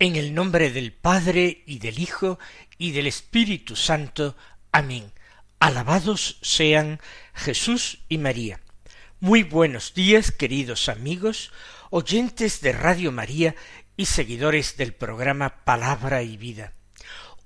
[0.00, 2.38] En el nombre del Padre y del Hijo
[2.78, 4.36] y del Espíritu Santo.
[4.70, 5.10] Amén.
[5.58, 7.00] Alabados sean
[7.34, 8.60] Jesús y María.
[9.18, 11.50] Muy buenos días, queridos amigos,
[11.90, 13.56] oyentes de Radio María
[13.96, 16.74] y seguidores del programa Palabra y Vida.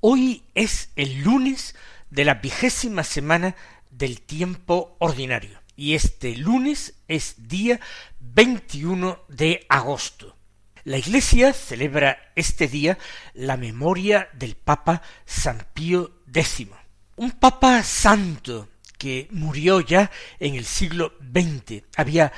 [0.00, 1.74] Hoy es el lunes
[2.10, 3.56] de la vigésima semana
[3.90, 7.80] del tiempo ordinario y este lunes es día
[8.20, 10.36] 21 de agosto.
[10.84, 12.98] La Iglesia celebra este día
[13.34, 16.66] la memoria del Papa San Pío X,
[17.14, 20.10] un Papa santo que murió ya
[20.40, 22.32] en el siglo XX, había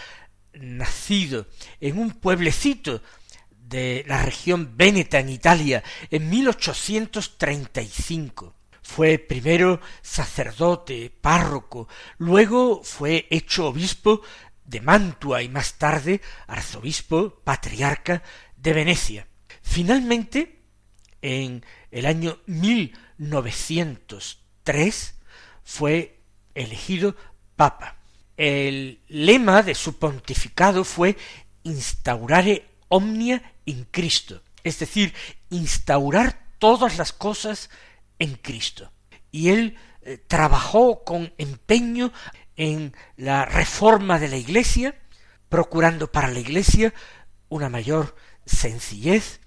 [0.53, 1.47] nacido
[1.81, 3.01] en un pueblecito
[3.51, 8.55] de la región Véneta en Italia en 1835.
[8.83, 14.21] Fue primero sacerdote, párroco, luego fue hecho obispo
[14.65, 18.23] de Mantua y más tarde arzobispo patriarca
[18.57, 19.27] de Venecia.
[19.63, 20.61] Finalmente,
[21.23, 25.15] en el año 1903
[25.65, 26.21] fue
[26.55, 27.17] elegido
[27.57, 27.97] papa.
[28.37, 31.17] El lema de su pontificado fue
[31.63, 35.15] instaurare omnia in Cristo, es decir,
[35.51, 37.71] instaurar todas las cosas
[38.19, 38.93] en Cristo.
[39.31, 42.13] Y él eh, trabajó con empeño
[42.57, 44.95] en la reforma de la Iglesia,
[45.49, 46.95] procurando para la Iglesia
[47.49, 48.17] una mayor
[48.47, 49.41] sencillez,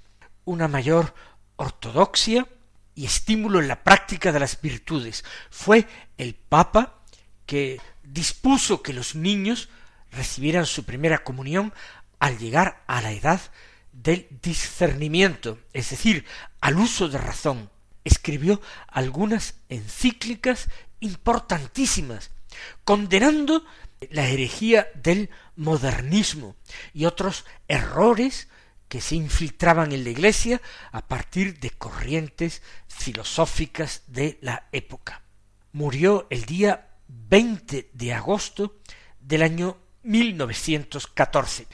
[0.45, 1.13] una mayor
[1.56, 2.47] ortodoxia
[2.95, 5.23] y estímulo en la práctica de las virtudes.
[5.50, 5.88] Fue
[6.18, 7.03] el Papa
[7.45, 9.69] que dispuso que los niños
[10.12, 11.74] recibieran su primera comunión
[12.19, 13.41] al llegar a la edad
[13.91, 16.25] del discernimiento, es decir,
[16.62, 17.69] al uso de razón.
[18.03, 20.69] Escribió algunas encíclicas
[21.00, 22.31] importantísimas
[22.84, 23.66] condenando
[24.09, 26.56] la herejía del modernismo
[26.94, 28.47] y otros errores
[28.88, 35.23] que se infiltraban en la Iglesia a partir de corrientes filosóficas de la época.
[35.73, 38.78] Murió el día 20 de agosto
[39.19, 41.68] del año 1914.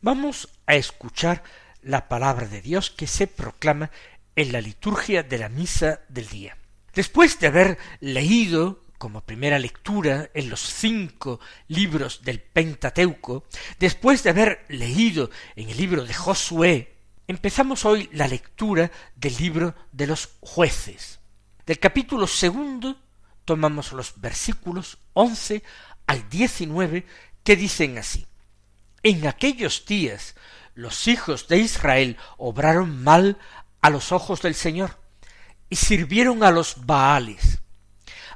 [0.00, 1.42] Vamos a escuchar
[1.82, 3.90] la palabra de Dios que se proclama
[4.36, 6.56] en la liturgia de la misa del día.
[6.94, 13.46] Después de haber leído como primera lectura en los cinco libros del Pentateuco,
[13.80, 16.94] después de haber leído en el libro de Josué,
[17.26, 21.18] empezamos hoy la lectura del libro de los jueces.
[21.66, 22.96] Del capítulo segundo
[23.44, 25.64] tomamos los versículos once
[26.06, 27.04] al diecinueve
[27.42, 28.24] que dicen así.
[29.02, 30.36] En aquellos días
[30.76, 33.36] los hijos de Israel obraron mal
[33.80, 34.96] a los ojos del Señor
[35.68, 37.61] y sirvieron a los Baales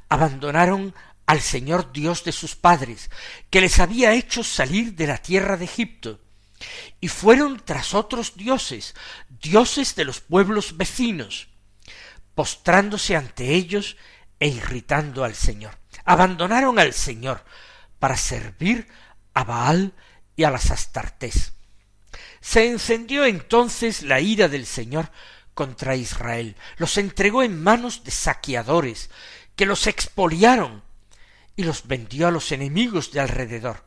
[0.08, 0.94] abandonaron
[1.26, 3.10] al Señor Dios de sus padres,
[3.50, 6.20] que les había hecho salir de la tierra de Egipto,
[7.00, 8.94] y fueron tras otros dioses,
[9.28, 11.48] dioses de los pueblos vecinos,
[12.34, 13.96] postrándose ante ellos
[14.38, 15.76] e irritando al Señor.
[16.04, 17.44] Abandonaron al Señor
[17.98, 18.86] para servir
[19.34, 19.92] a Baal
[20.36, 21.52] y a las Astartés.
[22.40, 25.10] Se encendió entonces la ira del Señor
[25.54, 29.10] contra Israel, los entregó en manos de saqueadores,
[29.56, 30.82] que los expoliaron
[31.56, 33.84] y los vendió a los enemigos de alrededor,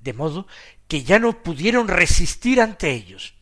[0.00, 0.46] de modo
[0.86, 3.34] que ya no pudieron resistir ante ellos.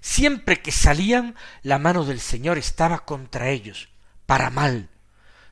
[0.00, 3.88] Siempre que salían, la mano del Señor estaba contra ellos,
[4.26, 4.88] para mal,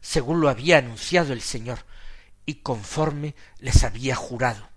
[0.00, 1.80] según lo había anunciado el Señor,
[2.46, 4.68] y conforme les había jurado.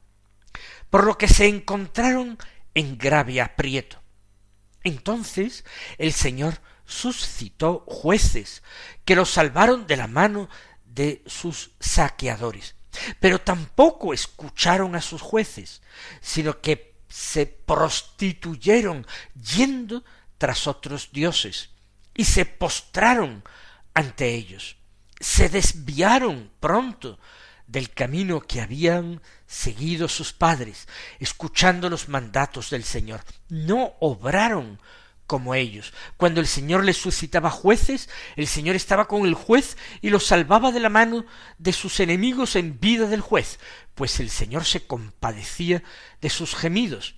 [0.90, 2.38] Por lo que se encontraron
[2.74, 4.02] en grave aprieto.
[4.84, 5.66] Entonces
[5.98, 8.64] el Señor suscitó jueces
[9.04, 10.50] que los salvaron de la mano
[10.98, 12.76] de sus saqueadores.
[13.20, 15.82] Pero tampoco escucharon a sus jueces,
[16.20, 19.06] sino que se prostituyeron
[19.56, 20.04] yendo
[20.38, 21.70] tras otros dioses
[22.14, 23.44] y se postraron
[23.94, 24.78] ante ellos.
[25.20, 27.20] Se desviaron pronto
[27.68, 30.88] del camino que habían seguido sus padres,
[31.20, 33.24] escuchando los mandatos del Señor.
[33.50, 34.80] No obraron
[35.28, 35.94] como ellos.
[36.16, 40.72] Cuando el Señor les suscitaba jueces, el Señor estaba con el juez y los salvaba
[40.72, 41.26] de la mano
[41.60, 43.60] de sus enemigos en vida del juez,
[43.94, 45.84] pues el Señor se compadecía
[46.22, 47.16] de sus gemidos,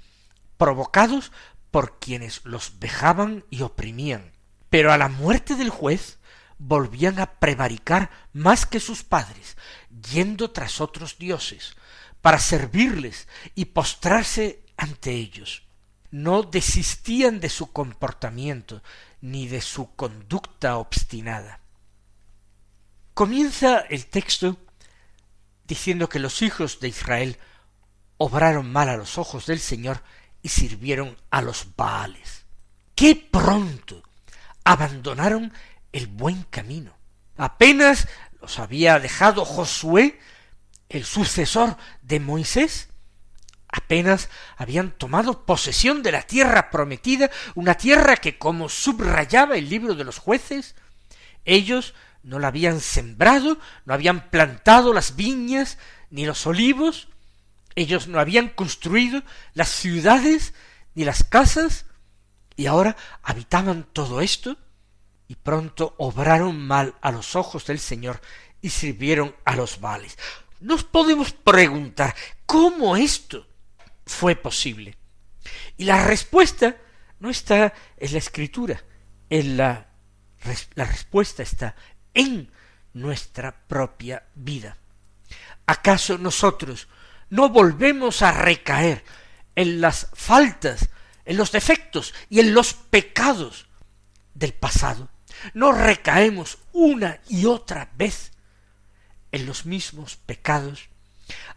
[0.58, 1.32] provocados
[1.72, 4.32] por quienes los vejaban y oprimían.
[4.70, 6.18] Pero a la muerte del juez
[6.58, 9.56] volvían a prevaricar más que sus padres,
[10.12, 11.76] yendo tras otros dioses,
[12.22, 15.69] para servirles y postrarse ante ellos
[16.12, 18.82] no desistían de su comportamiento
[19.22, 21.60] ni de su conducta obstinada.
[23.14, 24.58] Comienza el texto
[25.66, 27.38] diciendo que los hijos de Israel
[28.18, 30.02] obraron mal a los ojos del Señor
[30.42, 32.46] y sirvieron a los Baales.
[32.96, 34.04] ¡Qué pronto
[34.64, 35.54] abandonaron
[35.92, 36.94] el buen camino!
[37.38, 38.08] Apenas
[38.42, 40.20] los había dejado Josué,
[40.90, 42.89] el sucesor de Moisés,
[43.72, 49.96] apenas habían tomado posesión de la tierra prometida, una tierra que, como subrayaba el libro
[49.96, 50.76] de los jueces,
[51.46, 51.94] ellos
[52.24, 55.78] no la habían sembrado, no habían plantado las viñas
[56.10, 57.08] ni los olivos,
[57.76, 59.24] ellos no habían construido
[59.54, 60.54] las ciudades
[60.96, 61.86] ni las casas,
[62.56, 64.58] y ahora habitaban todo esto,
[65.28, 68.20] y pronto obraron mal a los ojos del Señor
[68.62, 70.18] y sirvieron a los vales.
[70.60, 72.16] Nos podemos preguntar,
[72.48, 73.46] ¿cómo esto?
[74.10, 74.98] Fue posible?
[75.78, 76.76] Y la respuesta
[77.20, 78.84] no está en la escritura,
[79.30, 79.88] en la,
[80.74, 81.76] la respuesta está
[82.14, 82.52] en
[82.94, 84.78] nuestra propia vida.
[85.68, 86.88] ¿Acaso nosotros
[87.30, 89.04] no volvemos a recaer
[89.56, 90.90] en las faltas,
[91.26, 93.68] en los defectos y en los pecados
[94.34, 95.10] del pasado?
[95.54, 98.32] ¿No recaemos una y otra vez
[99.32, 100.90] en los mismos pecados?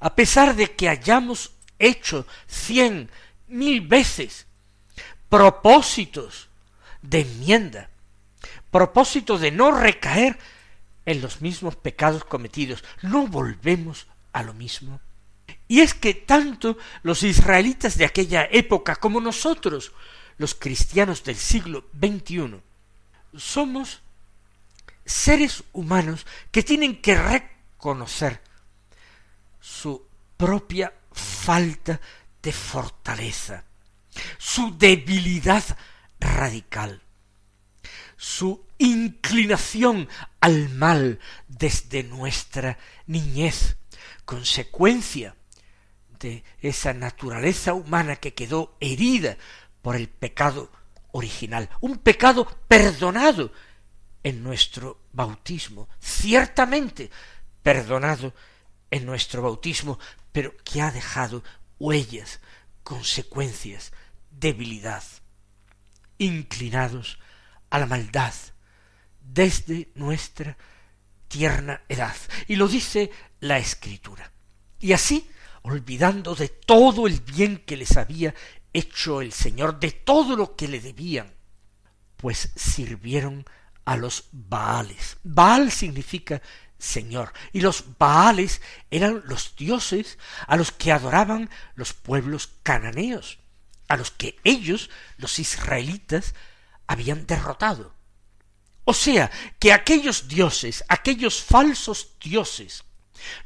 [0.00, 3.10] A pesar de que hayamos hecho cien
[3.48, 4.46] mil veces
[5.28, 6.48] propósitos
[7.02, 7.90] de enmienda,
[8.70, 10.38] propósito de no recaer
[11.04, 15.00] en los mismos pecados cometidos, no volvemos a lo mismo.
[15.68, 19.92] Y es que tanto los israelitas de aquella época como nosotros,
[20.38, 22.60] los cristianos del siglo XXI,
[23.36, 24.02] somos
[25.04, 28.40] seres humanos que tienen que reconocer
[29.60, 30.06] su
[30.36, 30.92] propia
[31.42, 32.00] falta
[32.40, 33.64] de fortaleza,
[34.38, 35.64] su debilidad
[36.20, 37.02] radical,
[38.16, 40.08] su inclinación
[40.40, 41.18] al mal
[41.48, 43.76] desde nuestra niñez,
[44.24, 45.34] consecuencia
[46.20, 49.36] de esa naturaleza humana que quedó herida
[49.82, 50.70] por el pecado
[51.10, 53.52] original, un pecado perdonado
[54.22, 57.10] en nuestro bautismo, ciertamente
[57.64, 58.32] perdonado
[58.92, 59.98] en nuestro bautismo,
[60.32, 61.44] pero que ha dejado
[61.78, 62.40] huellas,
[62.82, 63.92] consecuencias,
[64.30, 65.04] debilidad,
[66.18, 67.18] inclinados
[67.70, 68.34] a la maldad
[69.20, 70.56] desde nuestra
[71.28, 72.16] tierna edad.
[72.48, 74.32] Y lo dice la Escritura.
[74.78, 75.28] Y así,
[75.62, 78.34] olvidando de todo el bien que les había
[78.72, 81.32] hecho el Señor, de todo lo que le debían,
[82.16, 83.44] pues sirvieron
[83.84, 85.16] a los Baales.
[85.22, 86.40] Baal significa
[86.82, 87.32] Señor.
[87.52, 90.18] Y los Baales eran los dioses
[90.48, 93.38] a los que adoraban los pueblos cananeos,
[93.86, 96.34] a los que ellos, los israelitas,
[96.88, 97.94] habían derrotado.
[98.84, 99.30] O sea,
[99.60, 102.82] que aquellos dioses, aquellos falsos dioses,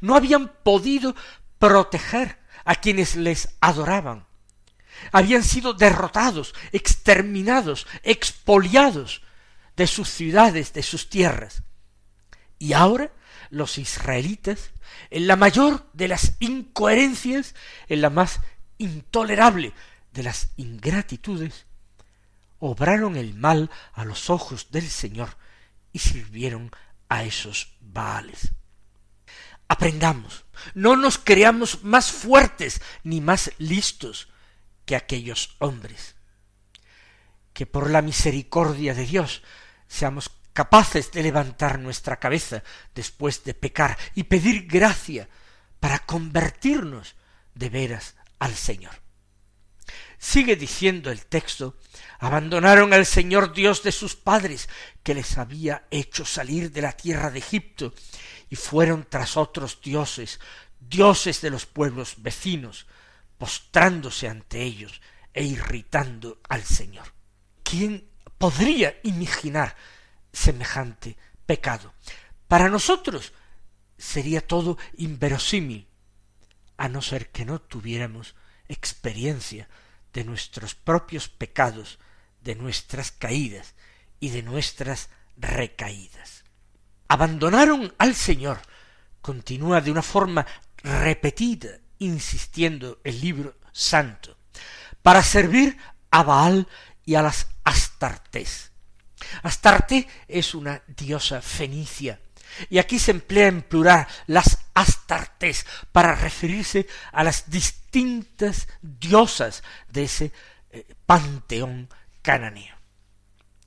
[0.01, 1.15] no habían podido
[1.59, 4.25] proteger a quienes les adoraban.
[5.11, 9.21] Habían sido derrotados, exterminados, expoliados
[9.75, 11.61] de sus ciudades, de sus tierras.
[12.57, 13.11] Y ahora
[13.49, 14.71] los israelitas,
[15.09, 17.55] en la mayor de las incoherencias,
[17.87, 18.39] en la más
[18.77, 19.73] intolerable
[20.13, 21.65] de las ingratitudes,
[22.59, 25.37] obraron el mal a los ojos del Señor
[25.91, 26.71] y sirvieron
[27.09, 28.51] a esos Baales.
[29.67, 34.29] Aprendamos, no nos creamos más fuertes ni más listos
[34.85, 36.15] que aquellos hombres.
[37.53, 39.43] Que por la misericordia de Dios
[39.87, 42.63] seamos capaces de levantar nuestra cabeza
[42.95, 45.29] después de pecar y pedir gracia
[45.79, 47.13] para convertirnos
[47.53, 49.03] de veras al Señor.
[50.17, 51.77] Sigue diciendo el texto,
[52.17, 54.67] abandonaron al Señor Dios de sus padres,
[55.03, 57.93] que les había hecho salir de la tierra de Egipto,
[58.49, 60.39] y fueron tras otros dioses,
[60.79, 62.87] dioses de los pueblos vecinos,
[63.37, 65.01] postrándose ante ellos
[65.35, 67.13] e irritando al Señor.
[67.61, 68.09] ¿Quién
[68.39, 69.75] podría imaginar
[70.37, 71.93] semejante pecado.
[72.47, 73.33] Para nosotros
[73.97, 75.87] sería todo inverosímil,
[76.77, 78.35] a no ser que no tuviéramos
[78.67, 79.67] experiencia
[80.13, 81.97] de nuestros propios pecados
[82.41, 83.73] de nuestras caídas
[84.19, 86.43] y de nuestras recaídas.
[87.07, 88.59] Abandonaron al Señor,
[89.21, 90.45] continúa de una forma
[90.77, 94.37] repetida, insistiendo el libro santo,
[95.01, 95.77] para servir
[96.11, 96.67] a Baal
[97.05, 98.66] y a las Astartés.
[99.43, 102.19] Astarte es una diosa fenicia,
[102.69, 110.03] y aquí se emplea en plural las Astartés para referirse a las distintas diosas de
[110.03, 110.31] ese
[110.69, 111.89] eh, panteón
[112.21, 112.75] cananeo.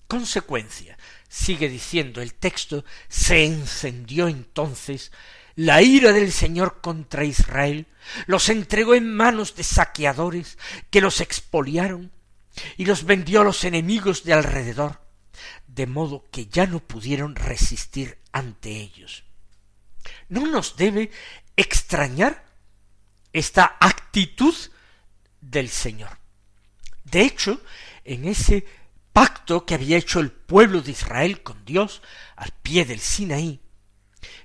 [0.06, 0.96] Consecuencia,
[1.28, 5.10] sigue diciendo el texto, se encendió entonces
[5.56, 7.86] la ira del Señor contra Israel,
[8.26, 10.58] los entregó en manos de saqueadores
[10.90, 12.12] que los expoliaron
[12.76, 15.00] y los vendió a los enemigos de alrededor,
[15.66, 19.24] de modo que ya no pudieron resistir ante ellos.
[20.28, 21.10] ¿No nos debe
[21.56, 22.44] extrañar
[23.32, 24.54] esta actitud
[25.40, 26.18] del Señor?
[27.04, 27.60] De hecho,
[28.04, 28.66] en ese
[29.12, 32.02] pacto que había hecho el pueblo de Israel con Dios
[32.36, 33.60] al pie del Sinaí,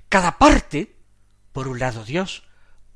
[0.09, 0.95] cada parte,
[1.51, 2.43] por un lado Dios,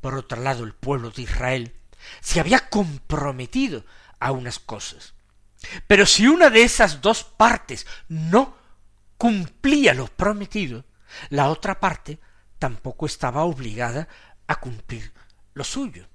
[0.01, 1.75] por otro lado el pueblo de Israel,
[2.21, 3.85] se había comprometido
[4.19, 5.13] a unas cosas.
[5.87, 8.57] Pero si una de esas dos partes no
[9.17, 10.85] cumplía lo prometido,
[11.29, 12.19] la otra parte
[12.57, 14.07] tampoco estaba obligada
[14.47, 15.13] a cumplir
[15.53, 16.07] lo suyo.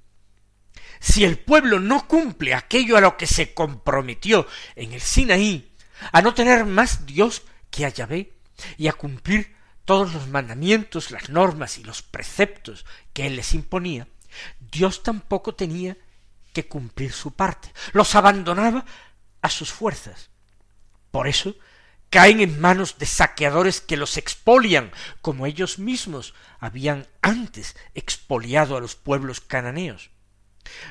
[1.01, 5.73] Si el pueblo no cumple aquello a lo que se comprometió en el Sinaí,
[6.13, 8.33] a no tener más Dios que a Yahvé,
[8.77, 14.09] y a cumplir todos los mandamientos, las normas y los preceptos que él les imponía,
[14.59, 15.97] Dios tampoco tenía
[16.53, 18.85] que cumplir su parte, los abandonaba
[19.45, 20.31] a sus fuerzas.
[21.11, 21.55] Por eso
[22.09, 28.81] caen en manos de saqueadores que los expolian, como ellos mismos habían antes expoliado a
[28.81, 30.11] los pueblos cananeos.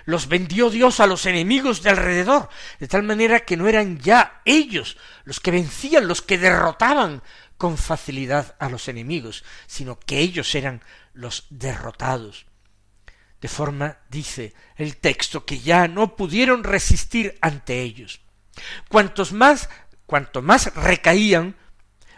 [0.05, 2.47] Los vendió Dios a los enemigos de alrededor,
[2.79, 7.23] de tal manera que no eran ya ellos los que vencían, los que derrotaban
[7.57, 10.83] con facilidad a los enemigos, sino que ellos eran
[11.13, 12.45] los derrotados.
[13.41, 18.22] De forma, dice el texto, que ya no pudieron resistir ante ellos.
[18.89, 19.69] Cuantos más,
[20.05, 21.55] cuanto más recaían,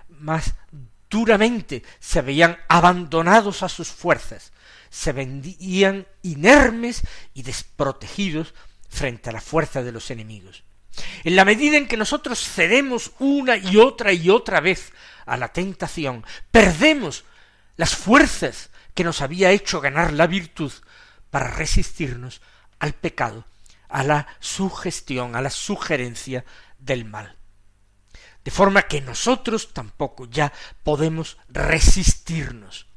[0.10, 0.56] más
[1.10, 4.52] duramente se veían abandonados a sus fuerzas,
[4.90, 8.54] se vendían inermes y desprotegidos
[8.90, 10.64] frente a la fuerza de los enemigos.
[11.24, 14.94] En la medida en que nosotros cedemos una y otra y otra vez
[15.26, 17.26] a la tentación, perdemos
[17.76, 20.72] las fuerzas que nos había hecho ganar la virtud
[21.30, 22.42] para resistirnos
[22.80, 23.46] al pecado
[23.96, 26.44] a la sugestión, a la sugerencia
[26.78, 27.38] del mal.
[28.44, 30.52] De forma que nosotros tampoco ya
[30.84, 32.88] podemos resistirnos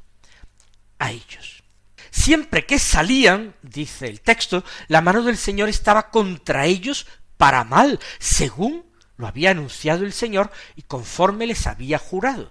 [0.98, 1.62] a ellos.
[2.10, 8.00] Siempre que salían, dice el texto, la mano del Señor estaba contra ellos para mal,
[8.18, 8.84] según
[9.16, 12.50] lo había anunciado el Señor y conforme les había jurado.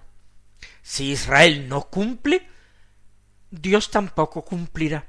[0.82, 2.48] Si Israel no cumple,
[3.50, 5.06] Dios tampoco cumplirá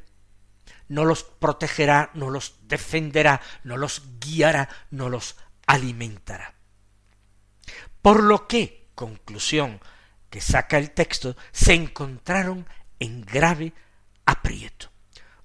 [0.89, 6.55] no los protegerá, no los defenderá, no los guiará, no los alimentará.
[8.01, 9.79] Por lo que, conclusión
[10.29, 12.67] que saca el texto, se encontraron
[13.00, 13.74] en grave
[14.25, 14.91] aprieto,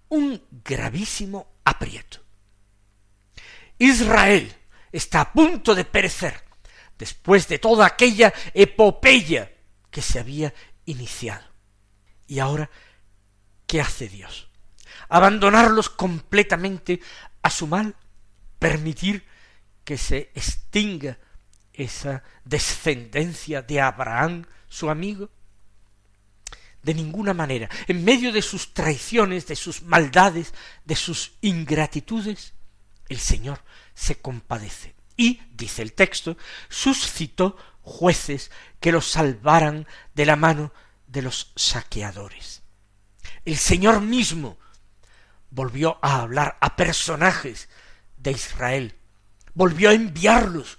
[0.08, 2.20] un gravísimo aprieto.
[3.78, 4.54] Israel
[4.92, 6.42] está a punto de perecer
[6.98, 9.52] después de toda aquella epopeya
[9.90, 10.54] que se había
[10.86, 11.44] iniciado.
[12.26, 12.70] Y ahora,
[13.66, 14.48] ¿qué hace Dios?
[15.08, 17.00] Abandonarlos completamente
[17.42, 17.94] a su mal,
[18.58, 19.24] permitir
[19.84, 21.18] que se extinga
[21.72, 25.30] esa descendencia de Abraham, su amigo?
[26.82, 27.68] De ninguna manera.
[27.88, 30.52] En medio de sus traiciones, de sus maldades,
[30.84, 32.52] de sus ingratitudes,
[33.08, 33.60] el Señor
[33.94, 34.94] se compadece.
[35.16, 36.36] Y, dice el texto,
[36.68, 40.72] suscitó jueces que los salvaran de la mano
[41.06, 42.62] de los saqueadores.
[43.44, 44.58] El Señor mismo
[45.54, 47.68] volvió a hablar a personajes
[48.16, 48.98] de Israel,
[49.54, 50.78] volvió a enviarlos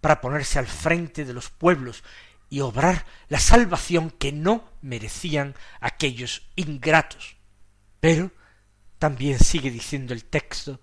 [0.00, 2.04] para ponerse al frente de los pueblos
[2.48, 7.36] y obrar la salvación que no merecían aquellos ingratos.
[7.98, 8.30] Pero
[8.98, 10.80] también sigue diciendo el texto,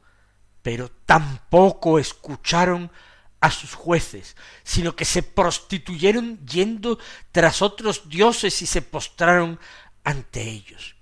[0.62, 2.91] pero tampoco escucharon
[3.39, 7.00] a sus jueces, sino que se prostituyeron yendo
[7.31, 9.60] tras otros dioses y se postraron
[10.03, 10.98] ante ellos.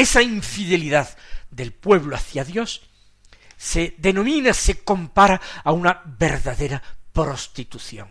[0.00, 1.14] Esa infidelidad
[1.50, 2.88] del pueblo hacia Dios
[3.58, 8.10] se denomina, se compara a una verdadera prostitución.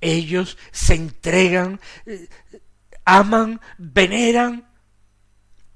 [0.00, 2.28] Ellos se entregan, eh,
[3.04, 4.70] aman, veneran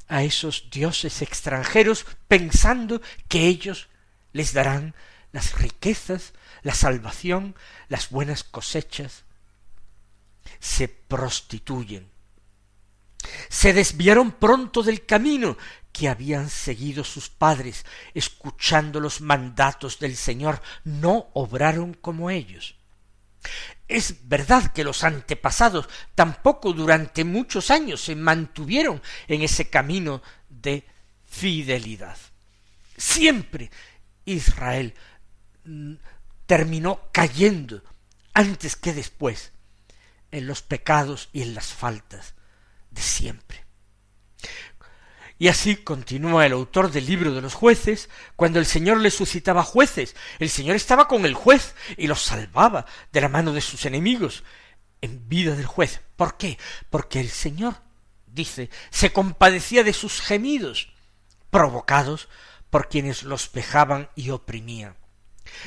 [0.07, 3.89] a esos dioses extranjeros pensando que ellos
[4.33, 4.95] les darán
[5.33, 7.57] las riquezas, la salvación,
[7.89, 9.25] las buenas cosechas,
[10.61, 12.17] se prostituyen.
[13.49, 15.57] Se desviaron pronto del camino
[15.93, 17.85] que habían seguido sus padres,
[18.15, 22.77] escuchando los mandatos del Señor, no obraron como ellos.
[23.89, 30.85] Es verdad que los antepasados tampoco durante muchos años se mantuvieron en ese camino de
[31.27, 32.17] fidelidad.
[32.97, 33.71] Siempre
[34.25, 34.95] Israel
[35.65, 35.95] mm,
[36.47, 37.83] terminó cayendo
[38.35, 39.53] antes que después
[40.31, 42.35] en los pecados y en las faltas
[42.99, 43.65] siempre.
[45.39, 49.63] Y así continúa el autor del libro de los jueces, cuando el Señor le suscitaba
[49.63, 53.87] jueces, el Señor estaba con el juez y los salvaba de la mano de sus
[53.87, 54.43] enemigos
[55.01, 56.01] en vida del juez.
[56.17, 56.59] ¿Por qué?
[56.91, 57.77] Porque el Señor,
[58.27, 60.93] dice, se compadecía de sus gemidos,
[61.51, 62.29] provocados
[62.69, 64.98] por quienes los vejaban y oprimían.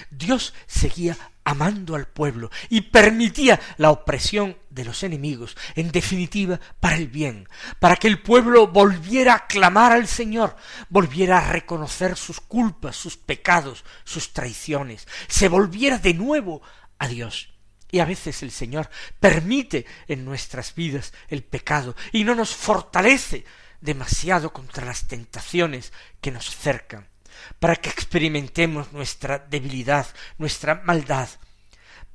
[0.10, 6.96] Dios seguía amando al pueblo y permitía la opresión de los enemigos, en definitiva, para
[6.96, 7.48] el bien,
[7.80, 10.56] para que el pueblo volviera a clamar al Señor,
[10.90, 16.62] volviera a reconocer sus culpas, sus pecados, sus traiciones, se volviera de nuevo
[17.00, 17.50] a Dios.
[17.94, 23.44] Y a veces el Señor permite en nuestras vidas el pecado y no nos fortalece
[23.82, 27.11] demasiado contra las tentaciones que nos cercan
[27.60, 30.08] para que experimentemos nuestra debilidad,
[30.38, 31.30] nuestra maldad,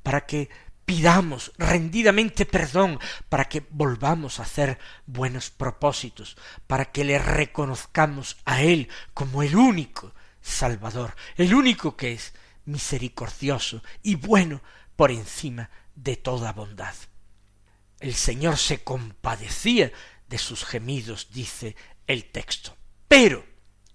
[0.03, 0.49] para que
[0.85, 8.61] pidamos rendidamente perdón, para que volvamos a hacer buenos propósitos, para que le reconozcamos a
[8.61, 14.61] Él como el único Salvador, el único que es misericordioso y bueno
[14.95, 16.95] por encima de toda bondad.
[17.99, 19.91] El Señor se compadecía
[20.29, 22.77] de sus gemidos, dice el texto.
[23.09, 23.45] Pero,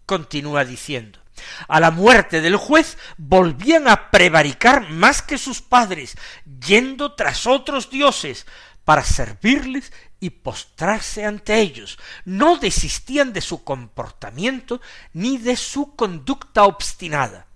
[0.04, 1.21] continúa diciendo,
[1.68, 6.16] a la muerte del juez volvían a prevaricar más que sus padres,
[6.60, 8.46] yendo tras otros dioses
[8.84, 11.98] para servirles y postrarse ante ellos.
[12.24, 14.80] No desistían de su comportamiento
[15.12, 17.46] ni de su conducta obstinada.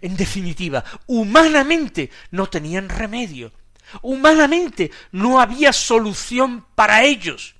[0.00, 3.52] En definitiva, humanamente no tenían remedio.
[4.02, 7.56] Humanamente no había solución para ellos.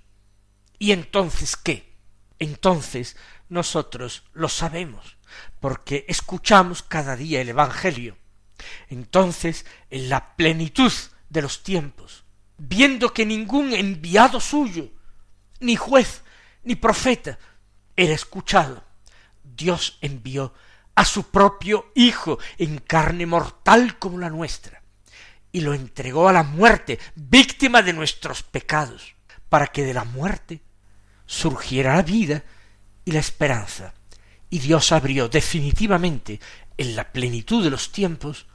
[0.79, 1.93] ¿Y entonces qué?
[2.39, 3.17] Entonces
[3.49, 5.16] nosotros lo sabemos
[5.61, 8.17] porque escuchamos cada día el Evangelio.
[8.89, 10.93] Entonces, en la plenitud
[11.29, 12.25] de los tiempos,
[12.57, 14.91] viendo que ningún enviado suyo,
[15.61, 16.23] ni juez,
[16.63, 17.39] ni profeta,
[17.97, 18.85] era escuchado,
[19.43, 20.55] Dios envió
[20.95, 24.83] a su propio Hijo en carne mortal como la nuestra,
[25.53, 29.15] y lo entregó a la muerte, víctima de nuestros pecados,
[29.49, 30.61] para que de la muerte
[31.27, 32.45] surgiera la vida
[33.05, 33.95] y la esperanza
[34.51, 36.41] y Dios abrió definitivamente
[36.77, 38.47] en la plenitud de los tiempos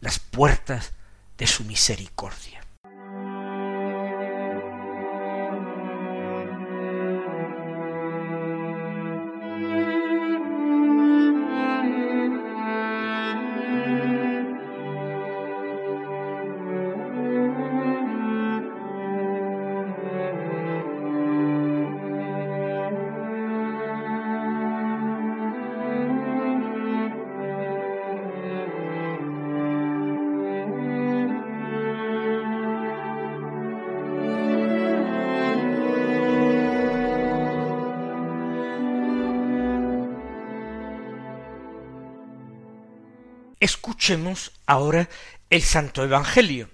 [0.00, 0.92] las puertas
[1.38, 2.61] de su misericordia.
[44.02, 45.08] Escuchemos ahora
[45.48, 46.68] el Santo Evangelio,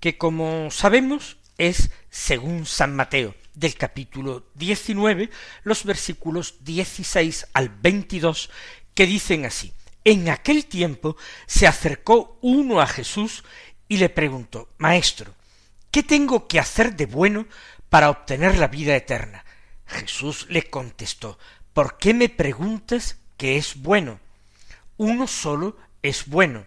[0.00, 5.28] que como sabemos es según San Mateo, del capítulo 19,
[5.64, 8.48] los versículos 16 al 22,
[8.94, 13.44] que dicen así, En aquel tiempo se acercó uno a Jesús
[13.86, 15.34] y le preguntó, Maestro,
[15.90, 17.48] ¿qué tengo que hacer de bueno
[17.90, 19.44] para obtener la vida eterna?
[19.84, 21.38] Jesús le contestó,
[21.74, 24.20] ¿por qué me preguntas qué es bueno?
[24.96, 26.66] Uno solo es bueno.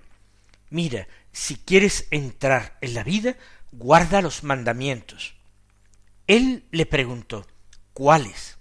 [0.69, 3.35] Mira, si quieres entrar en la vida,
[3.71, 5.35] guarda los mandamientos.
[6.27, 7.45] Él le preguntó,
[7.93, 8.57] ¿cuáles?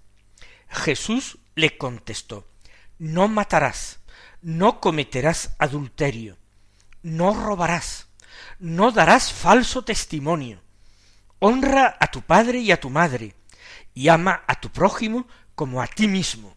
[0.69, 2.47] Jesús le contestó,
[2.99, 4.01] no matarás,
[4.43, 6.37] no cometerás adulterio,
[7.03, 8.09] no robarás,
[8.59, 10.61] no darás falso testimonio,
[11.39, 13.35] honra a tu padre y a tu madre,
[13.95, 16.57] y ama a tu prójimo como a ti mismo.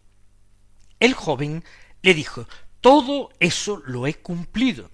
[0.99, 1.63] El joven
[2.01, 2.47] le dijo,
[2.87, 4.89] todo eso lo he cumplido.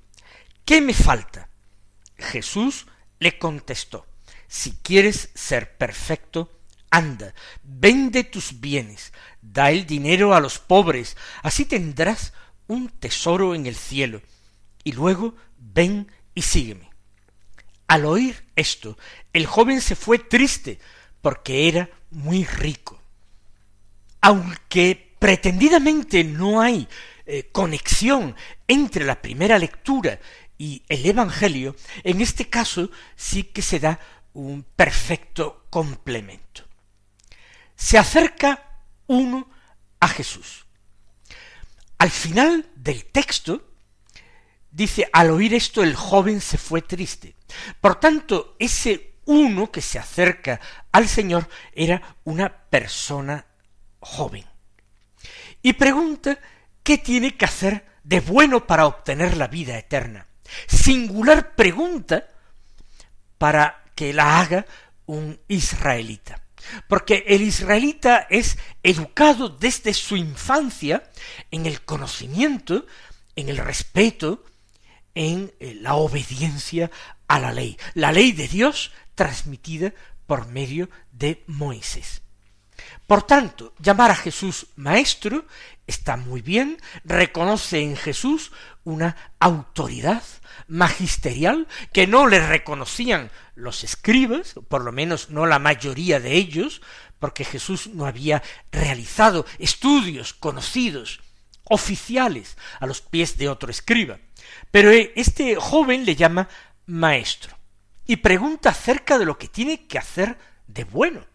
[0.66, 1.48] ¿Qué me falta?
[2.18, 2.88] Jesús
[3.20, 4.08] le contestó,
[4.48, 11.66] si quieres ser perfecto, anda, vende tus bienes, da el dinero a los pobres, así
[11.66, 12.34] tendrás
[12.66, 14.24] un tesoro en el cielo,
[14.84, 16.90] y luego ven y sígueme.
[17.86, 18.98] Al oír esto,
[19.34, 20.80] el joven se fue triste
[21.22, 23.00] porque era muy rico.
[24.20, 26.88] Aunque pretendidamente no hay
[27.26, 28.36] eh, conexión
[28.68, 30.20] entre la primera lectura
[30.58, 34.00] y el Evangelio, en este caso sí que se da
[34.34, 36.64] un perfecto complemento.
[37.76, 39.50] Se acerca uno
[40.00, 40.66] a Jesús.
[41.98, 43.70] Al final del texto
[44.72, 47.36] dice, al oír esto el joven se fue triste.
[47.80, 50.60] Por tanto, ese uno que se acerca
[50.92, 53.46] al Señor era una persona
[54.00, 54.46] joven.
[55.62, 56.40] Y pregunta
[56.84, 60.28] qué tiene que hacer de bueno para obtener la vida eterna.
[60.68, 62.28] Singular pregunta
[63.38, 64.66] para que la haga
[65.06, 66.42] un israelita.
[66.88, 71.04] Porque el israelita es educado desde su infancia
[71.52, 72.86] en el conocimiento,
[73.36, 74.44] en el respeto,
[75.16, 76.90] en eh, la obediencia
[77.28, 79.94] a la ley, la ley de Dios transmitida
[80.26, 82.23] por medio de Moisés.
[83.08, 85.46] Por tanto, llamar a Jesús maestro
[85.88, 88.52] está muy bien, reconoce en Jesús
[88.84, 90.24] una autoridad
[90.68, 96.82] magisterial que no le reconocían los escribas, por lo menos no la mayoría de ellos,
[97.20, 98.42] porque Jesús no había
[98.72, 101.22] realizado estudios conocidos,
[101.64, 104.20] oficiales, a los pies de otro escriba.
[104.72, 106.50] Pero este joven le llama
[106.86, 107.58] maestro
[108.06, 111.33] y pregunta acerca de lo que tiene que hacer de bueno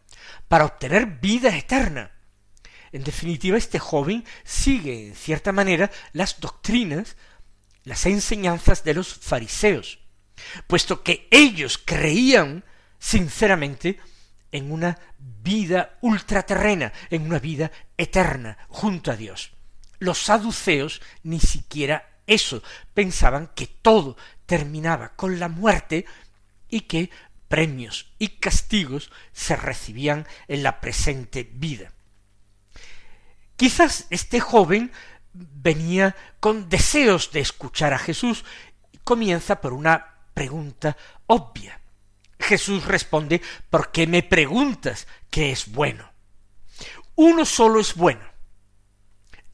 [0.48, 2.10] para obtener vida eterna.
[2.90, 7.16] En definitiva, este joven sigue, en cierta manera, las doctrinas,
[7.84, 9.98] las enseñanzas de los fariseos,
[10.66, 12.64] puesto que ellos creían
[12.98, 13.98] sinceramente
[14.50, 19.52] en una vida ultraterrena, en una vida eterna junto a Dios.
[19.98, 22.62] Los saduceos ni siquiera eso,
[22.94, 26.04] pensaban que todo terminaba con la muerte
[26.68, 27.10] y que
[27.48, 31.92] premios y castigos se recibían en la presente vida.
[33.56, 34.92] Quizás este joven
[35.32, 38.44] venía con deseos de escuchar a Jesús
[38.92, 41.80] y comienza por una pregunta obvia.
[42.38, 46.12] Jesús responde, ¿por qué me preguntas qué es bueno?
[47.16, 48.24] Uno solo es bueno.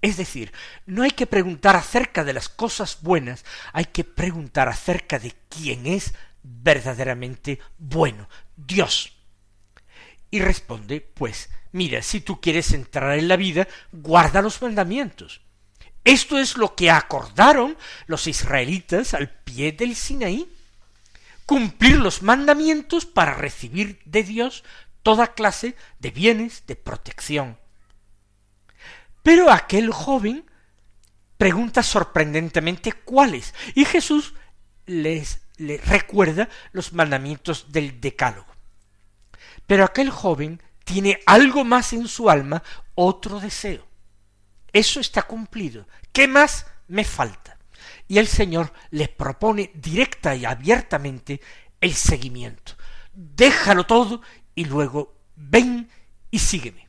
[0.02, 0.52] Es decir,
[0.85, 5.87] no hay que preguntar acerca de las cosas buenas, hay que preguntar acerca de quién
[5.87, 6.12] es
[6.44, 9.16] verdaderamente bueno, Dios.
[10.30, 15.40] Y responde, pues, mira, si tú quieres entrar en la vida, guarda los mandamientos.
[16.04, 17.76] Esto es lo que acordaron
[18.07, 20.48] los israelitas al pie del Sinaí.
[21.46, 24.64] Cumplir los mandamientos para recibir de Dios
[25.02, 27.59] toda clase de bienes de protección.
[29.22, 30.44] Pero aquel joven
[31.38, 34.35] pregunta sorprendentemente cuáles, y Jesús
[34.87, 38.52] les, recuerda los mandamientos del decálogo.
[39.66, 42.62] Pero aquel joven tiene algo más en su alma,
[42.94, 43.86] otro deseo.
[44.72, 45.86] Eso está cumplido.
[46.12, 47.58] ¿Qué más me falta?
[48.06, 51.40] Y el Señor le propone directa y abiertamente
[51.80, 52.74] el seguimiento.
[53.12, 54.20] Déjalo todo
[54.54, 55.88] y luego ven
[56.30, 56.88] y sígueme.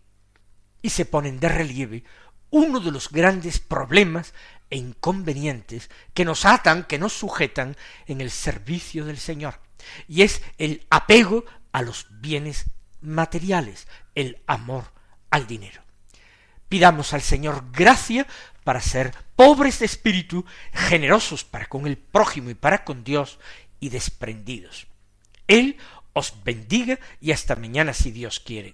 [0.81, 2.03] Y se ponen de relieve
[2.49, 4.33] uno de los grandes problemas
[4.69, 7.75] e inconvenientes que nos atan, que nos sujetan
[8.07, 9.59] en el servicio del Señor,
[10.07, 12.65] y es el apego a los bienes
[13.01, 14.91] materiales, el amor
[15.29, 15.81] al dinero.
[16.69, 18.25] Pidamos al Señor gracia
[18.63, 23.39] para ser pobres de espíritu, generosos para con el prójimo y para con Dios,
[23.79, 24.87] y desprendidos.
[25.47, 25.77] Él
[26.13, 28.73] os bendiga y hasta mañana si Dios quiere.